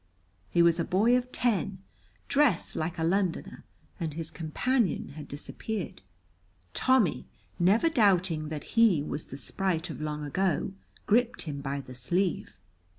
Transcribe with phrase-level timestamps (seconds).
[0.49, 1.77] He was a boy of ten,
[2.27, 3.63] dressed like a Londoner,
[3.99, 6.01] and his companion had disappeared.
[6.73, 7.27] Tommy
[7.59, 10.73] never doubting but that he was the sprite of long ago,
[11.05, 12.63] gripped him by the sleeve.